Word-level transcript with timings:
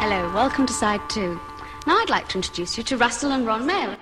Hello, 0.00 0.30
welcome 0.34 0.66
to 0.66 0.72
side 0.72 1.00
two. 1.08 1.40
Now 1.86 1.98
I'd 1.98 2.10
like 2.10 2.28
to 2.28 2.38
introduce 2.38 2.78
you 2.78 2.84
to 2.84 2.96
Russell 2.96 3.32
and 3.32 3.46
Ron 3.46 3.66
Mael. 3.66 3.96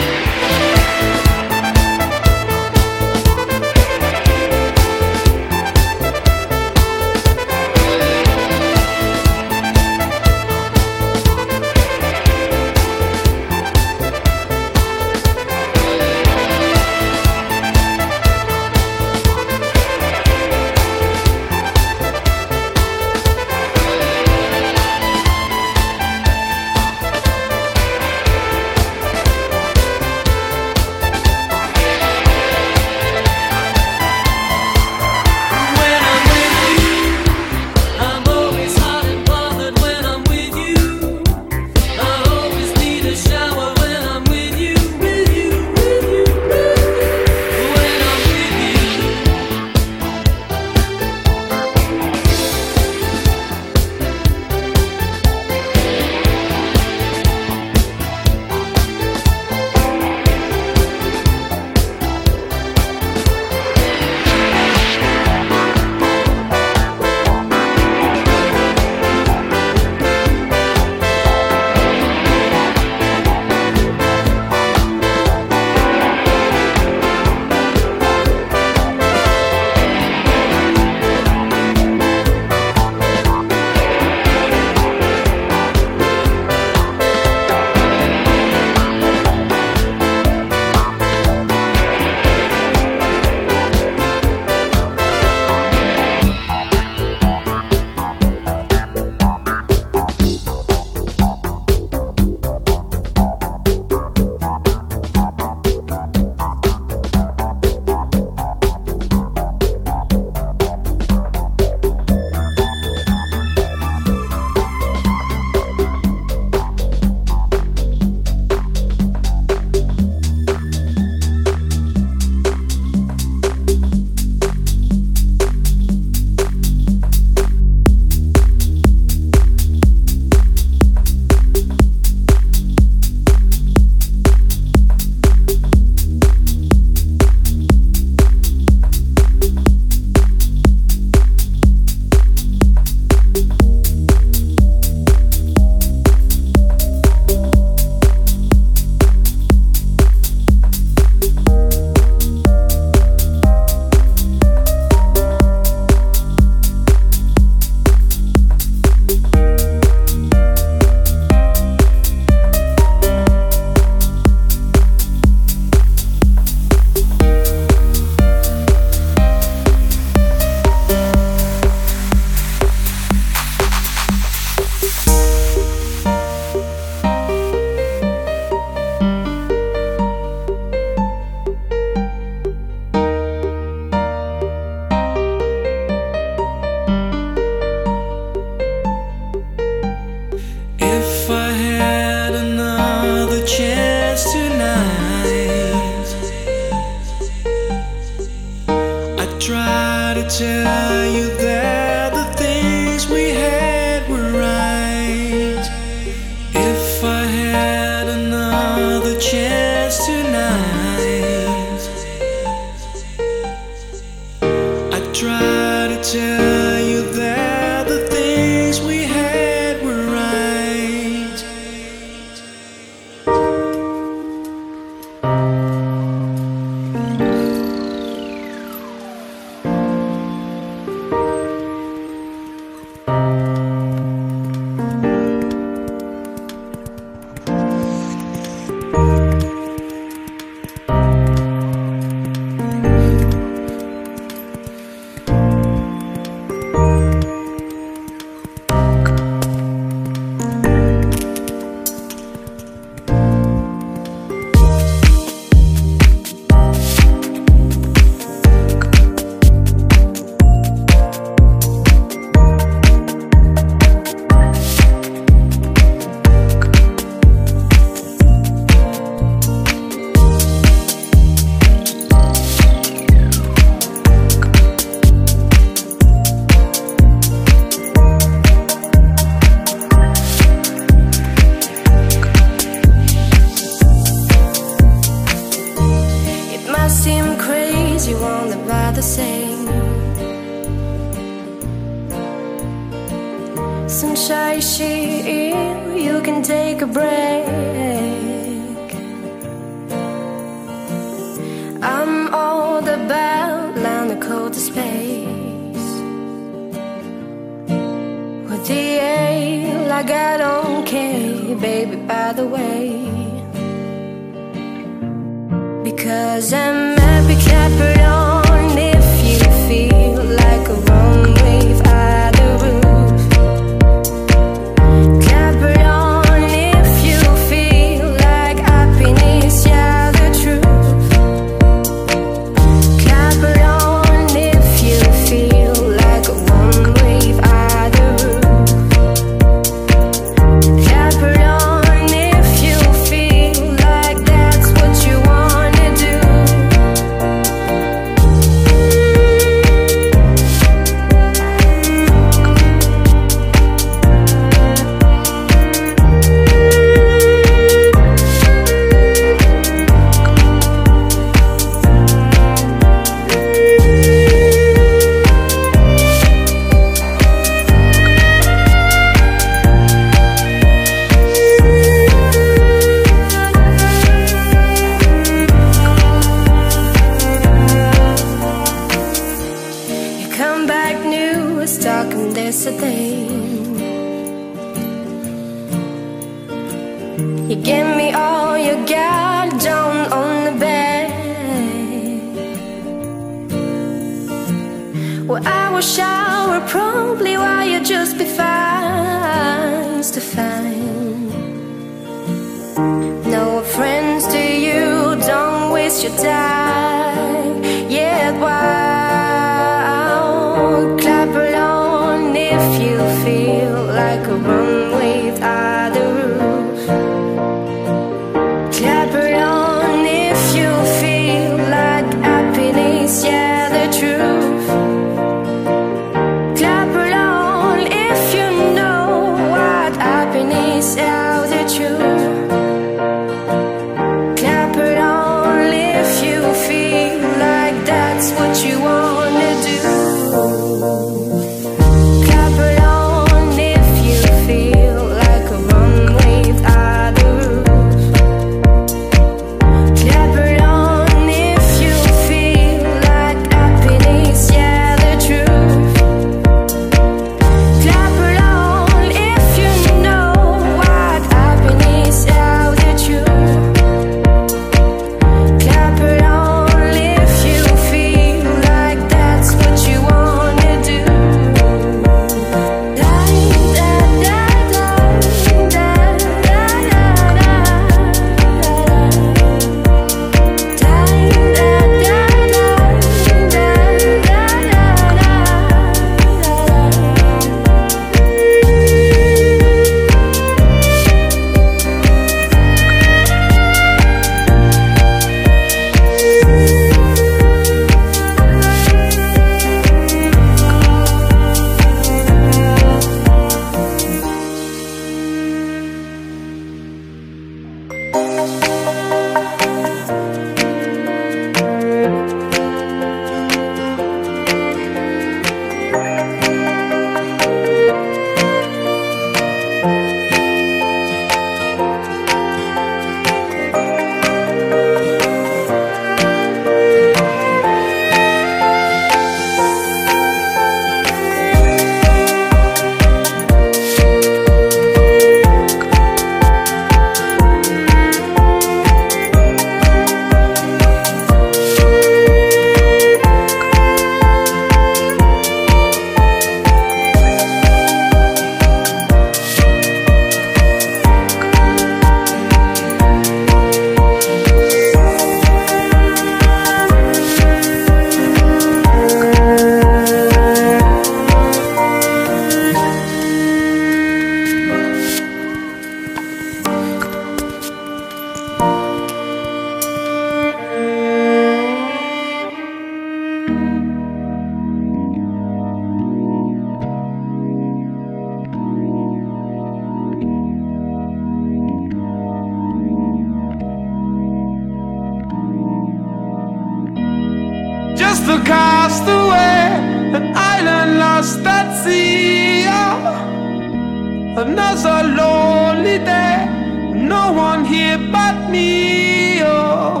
castaway, 588.44 589.80
an 590.16 590.32
island 590.36 590.98
lost 590.98 591.46
at 591.46 591.68
sea. 591.82 592.66
Oh, 592.68 594.42
another 594.44 595.02
lonely 595.20 595.98
day, 595.98 596.46
no 596.94 597.32
one 597.32 597.64
here 597.64 597.98
but 598.12 598.36
me. 598.50 599.42
Oh, 599.42 600.00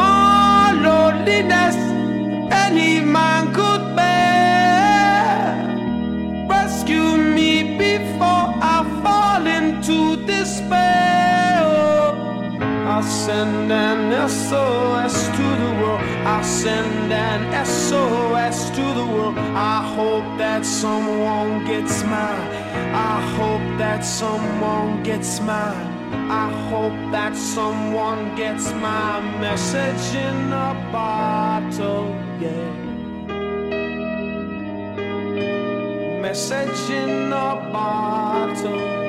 more 0.00 0.70
loneliness 0.88 1.76
than 1.76 2.52
any 2.52 3.00
man 3.00 3.52
could 3.52 3.94
bear. 3.96 5.54
Rescue 6.48 7.16
me 7.36 7.76
before 7.78 8.46
I 8.74 8.78
fall 9.02 9.46
into 9.46 10.16
despair. 10.26 11.62
Oh, 11.64 12.16
I 12.96 13.00
send 13.02 13.70
an 13.72 14.28
SOS 14.28 15.28
to 15.36 15.46
the 15.62 15.70
world. 15.80 16.00
I 16.26 16.40
send 17.08 17.52
an 17.52 17.66
SOS 17.66 18.70
to 18.70 18.82
the 18.82 19.06
world. 19.06 19.36
I 19.38 19.82
hope 19.96 20.38
that 20.38 20.64
someone 20.64 21.64
gets 21.64 22.02
mine. 22.04 22.50
I 22.94 23.20
hope 23.36 23.78
that 23.78 24.04
someone 24.04 25.02
gets 25.02 25.40
mine. 25.40 25.92
I 26.30 26.50
hope 26.70 27.12
that 27.12 27.36
someone 27.36 28.34
gets 28.36 28.72
my 28.72 29.20
message 29.40 30.16
in 30.16 30.52
a 30.52 30.74
bottle, 30.92 32.06
yeah. 32.40 32.82
Message 36.22 36.90
in 36.90 37.32
a 37.32 37.70
bottle, 37.72 39.03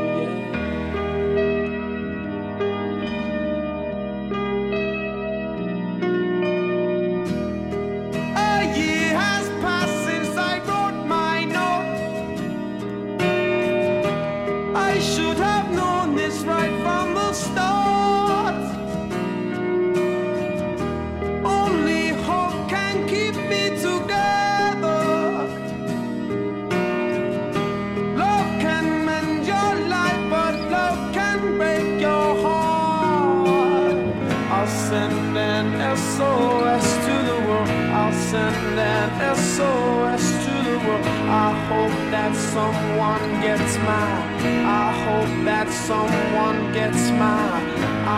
someone 42.55 43.41
gets 43.41 43.75
mine. 43.79 44.65
I 44.81 44.87
hope 45.03 45.33
that 45.43 45.67
someone 45.89 46.59
gets 46.71 47.03
mine. 47.21 47.67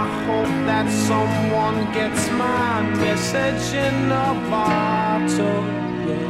I 0.01 0.06
hope 0.25 0.53
that 0.70 0.88
someone 1.10 1.77
gets 1.91 2.22
my 2.44 2.84
message 3.03 3.67
in 3.88 3.98
a 4.25 4.29
bottle. 4.51 5.63
Yeah. 6.08 6.29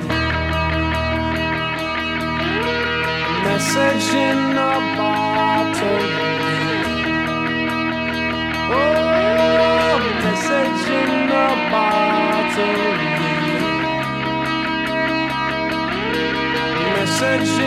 Message 3.48 4.10
in 4.30 4.42
a 4.72 4.76
bottle. 5.00 6.06
Oh, 8.78 9.96
message 10.24 10.84
in 11.02 11.12
a 11.46 11.50
bottle. 11.74 12.87
Message 17.20 17.62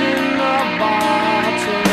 in 0.00 0.40
a 0.40 0.78
bottle. 0.78 1.85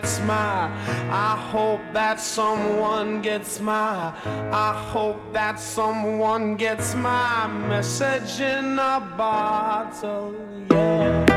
Gets 0.00 0.20
my. 0.20 0.70
I 1.10 1.36
hope 1.50 1.80
that 1.92 2.20
someone 2.20 3.20
gets 3.20 3.58
my. 3.58 4.12
I 4.52 4.72
hope 4.92 5.20
that 5.32 5.58
someone 5.58 6.54
gets 6.54 6.94
my 6.94 7.48
message 7.68 8.40
in 8.40 8.78
a 8.78 9.00
bottle. 9.16 10.36
Yeah. 10.70 11.27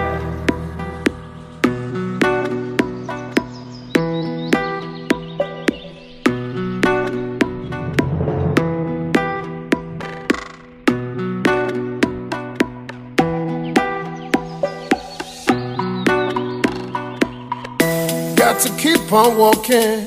To 18.62 18.70
keep 18.78 19.12
on 19.12 19.38
walking 19.40 20.06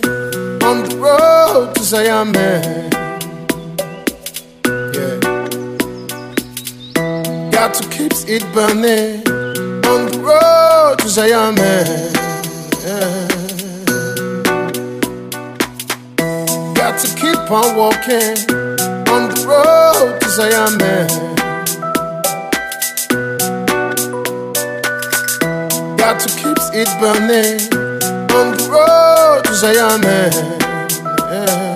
on 0.63 0.85
the 0.85 0.97
road 1.01 1.75
to 1.75 1.83
Zion. 1.83 2.33
Yeah. 2.35 2.61
Got 7.51 7.75
to 7.75 7.89
keep 7.89 8.13
it 8.29 8.45
burning 8.55 9.27
on 9.87 10.07
the 10.07 10.19
road 10.23 10.99
to 11.01 11.09
Zion. 11.09 11.57
Yeah. 12.87 13.27
Got 16.75 17.01
to 17.01 17.09
keep 17.17 17.51
on 17.51 17.77
walking 17.77 18.39
on 19.11 19.31
the 19.31 19.45
road 19.49 20.21
to 20.21 20.29
Zion. 20.29 20.79
Got 25.97 26.21
to 26.21 26.29
keep 26.39 26.59
it 26.73 26.89
burning 27.01 27.84
on 28.35 28.57
the 28.57 28.67
road 28.69 29.45
to 29.45 29.55
Zion. 29.55 30.03
Yeah. 31.31 31.75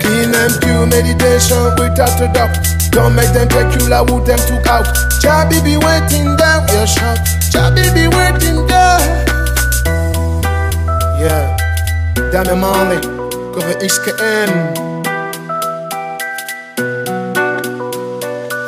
Clean 0.00 0.32
and 0.34 0.54
pure 0.60 0.86
meditation 0.86 1.62
without 1.78 2.20
a 2.20 2.28
doubt. 2.32 2.56
Don't 2.90 3.14
make 3.14 3.32
them 3.32 3.48
take 3.48 3.72
you 3.80 3.88
like 3.88 4.06
them 4.26 4.38
took 4.48 4.66
out. 4.66 4.86
Chabi 5.20 5.62
be 5.64 5.76
waiting 5.76 6.36
there, 6.36 6.60
we 6.68 6.86
shout. 6.86 7.18
Chabi 7.52 7.84
be 7.94 8.08
waiting 8.16 8.66
there. 8.66 9.00
Yeah, 11.20 11.56
damn 12.32 12.60
Mali, 12.60 13.00
cover 13.54 13.74
XKM. 13.80 14.91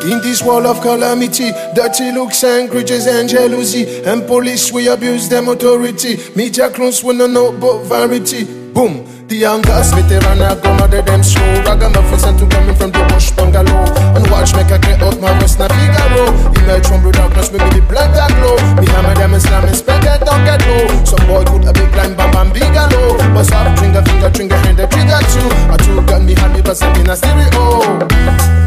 In 0.05 0.21
this 0.21 0.43
world 0.43 0.67
of 0.67 0.83
calamity, 0.83 1.51
dirty 1.75 2.13
looks 2.13 2.45
and 2.45 2.69
grudges 2.69 3.07
and 3.07 3.27
jealousy, 3.27 4.05
and 4.05 4.27
police 4.27 4.71
we 4.71 4.89
abuse 4.89 5.31
them 5.31 5.49
authority. 5.49 6.19
Media 6.37 6.69
clones 6.69 7.03
we 7.03 7.17
no 7.17 7.27
know 7.27 7.53
but 7.53 7.85
variety. 7.85 8.45
Boom. 8.45 9.14
Kitty 9.35 9.47
and 9.51 9.67
girls 9.67 9.91
with 9.91 10.07
the 10.07 10.23
run 10.31 10.39
I 10.39 10.55
go 10.55 10.71
mother 10.79 11.03
them 11.03 11.19
show 11.19 11.43
Ragamuffin 11.67 12.19
sent 12.23 12.39
to 12.39 12.47
coming 12.47 12.77
from 12.79 12.95
the 12.95 13.03
bush 13.11 13.35
bungalow. 13.35 13.83
And 14.15 14.23
watch 14.31 14.55
me 14.55 14.63
I 14.63 14.79
get 14.79 15.03
out 15.03 15.19
my 15.19 15.35
rest 15.43 15.59
na 15.59 15.67
Figaro 15.75 16.31
Email 16.55 16.79
from 16.87 17.03
Brother 17.03 17.27
Plus 17.35 17.51
me 17.51 17.59
with 17.59 17.75
the 17.75 17.83
black 17.91 18.15
that 18.15 18.31
glow. 18.39 18.55
Me 18.79 18.87
and 18.87 19.03
my 19.03 19.11
diamond 19.19 19.43
slam 19.43 19.67
and 19.67 19.75
spread 19.75 20.07
that 20.07 20.23
dog 20.23 20.39
get 20.47 20.63
low. 20.71 20.87
Some 21.03 21.27
boy 21.27 21.43
could 21.51 21.67
a 21.67 21.75
big 21.75 21.91
line 21.99 22.15
bam 22.15 22.31
bam 22.31 22.55
bigalow 22.55 23.19
But 23.35 23.51
stop 23.51 23.75
trigger 23.75 24.07
finger 24.07 24.31
trigger 24.31 24.59
hand 24.63 24.79
the 24.79 24.87
trigger 24.87 25.19
too. 25.27 25.51
I 25.67 25.83
two 25.83 25.99
got 26.07 26.23
me 26.23 26.39
happy 26.39 26.63
but 26.63 26.79
stuck 26.79 26.95
in 26.95 27.11
a 27.11 27.19
stereo. 27.19 27.83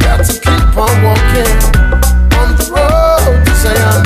Got 0.03 0.27
to 0.27 0.35
keep 0.35 0.75
on 0.75 0.95
walking 0.99 1.55
On 2.43 2.51
the 2.59 2.65
road 2.75 3.39
to 3.39 3.53
Zion 3.55 4.03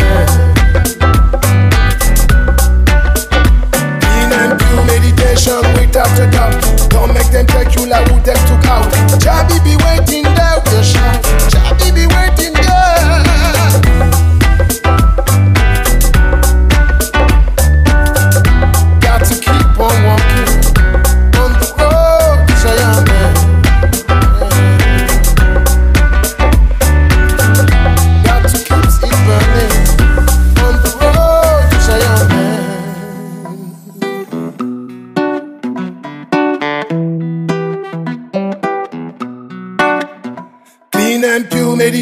meditation 4.85 5.70
it 5.91 5.97
after 5.97 6.25
that. 6.31 6.89
Don't 6.89 7.13
make 7.13 7.29
them 7.31 7.45
take 7.47 7.75
you 7.75 7.85
like 7.85 8.07
who 8.09 8.19
them 8.21 8.39
took 8.47 8.65
out. 8.65 8.87
Jabi 9.19 9.59
be 9.63 9.75
waiting 9.83 10.30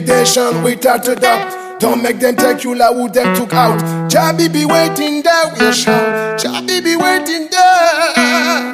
pure 0.02 0.16
meditation 0.16 0.64
without 0.64 1.08
a 1.08 1.16
doubt. 1.16 1.80
Don't 1.80 2.02
make 2.02 2.20
them 2.20 2.36
take 2.36 2.64
you 2.64 2.76
like 2.76 2.96
who 2.96 3.10
them 3.10 3.36
took 3.36 3.54
out. 3.54 3.80
Jabi 4.10 4.52
be 4.52 4.66
waiting 4.66 5.22
there, 5.22 5.54
we 5.54 5.74
shout. 5.74 6.40
Jabi 6.40 6.84
be 6.84 6.96
waiting 6.96 7.48
there. 7.50 8.74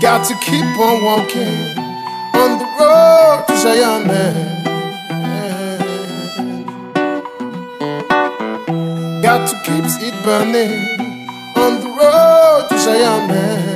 Got 0.00 0.26
to 0.28 0.34
keep 0.44 0.78
on 0.78 1.02
walking 1.02 1.78
on 2.34 2.58
the 2.58 2.66
road 2.78 3.44
to 3.48 3.56
Zion. 3.58 4.08
Got 9.22 9.48
to 9.48 9.56
keep 9.64 9.84
it 9.84 10.24
burning 10.24 10.72
on 11.56 11.80
the 11.80 11.88
road 11.88 12.66
to 12.68 12.78
Zion. 12.78 13.67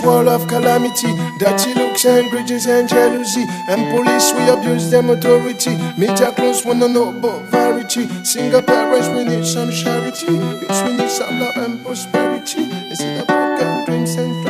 This 0.00 0.06
world 0.06 0.28
of 0.28 0.46
calamity, 0.48 1.08
dirty 1.38 1.74
looks 1.74 2.04
and 2.04 2.30
grudges 2.30 2.66
and 2.66 2.88
jealousy, 2.88 3.44
and 3.68 3.96
police 3.96 4.32
we 4.32 4.48
abuse 4.48 4.90
them 4.90 5.10
authority. 5.10 5.76
Media 5.98 6.32
close 6.32 6.64
wanna 6.64 6.88
know 6.88 7.10
about 7.10 7.42
variety. 7.50 8.08
Single 8.24 8.62
parents 8.62 9.08
we 9.08 9.24
need 9.24 9.44
some 9.44 9.70
charity. 9.70 10.34
Yes, 10.62 10.82
we 10.84 10.96
need 10.96 11.10
some 11.10 11.40
love 11.40 11.56
and 11.56 11.84
prosperity. 11.84 12.62
It 12.90 13.22
about 13.22 13.58
broken 13.58 13.84
dreams 13.84 14.14
and 14.16 14.49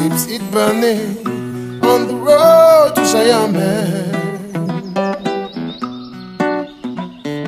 Got 0.00 0.18
to 0.18 0.26
keep 0.26 0.40
it 0.40 0.50
burning 0.50 1.26
on 1.84 2.08
the 2.08 2.14
road 2.14 2.94
to 2.96 3.04
Zion. 3.04 3.54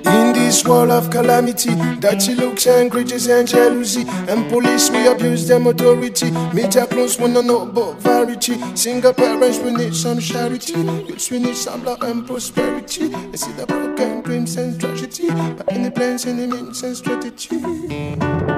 In 0.05 0.33
this 0.35 0.63
world 0.67 0.91
of 0.91 1.09
calamity, 1.09 1.75
dirty 1.99 2.35
looks 2.35 2.67
and 2.67 2.91
grudges 2.91 3.27
and 3.29 3.49
jealousy, 3.49 4.05
and 4.29 4.51
police 4.51 4.91
we 4.91 5.07
abuse 5.07 5.49
them 5.49 5.67
authority. 5.67 6.31
Media 6.53 6.87
close 6.87 7.19
wanna 7.19 7.43
know 7.43 7.63
about 7.63 7.99
variety. 8.01 8.61
Single 8.77 9.15
parents 9.15 9.59
we 9.59 9.71
need 9.71 9.95
some 9.95 10.21
charity. 10.21 10.75
Youths 11.09 11.31
we 11.31 11.39
need 11.39 11.57
some 11.57 11.83
love 11.85 12.03
and 12.03 12.27
prosperity. 12.27 13.15
I 13.15 13.37
see 13.37 13.53
the 13.53 13.67
broken 13.67 14.21
dreams 14.21 14.57
and 14.57 14.79
tragedy, 14.79 15.29
but 15.57 15.73
any 15.73 15.91
plans, 15.91 16.27
any 16.27 16.47
means 16.47 16.83
and 16.83 16.97
strategy. 16.97 18.52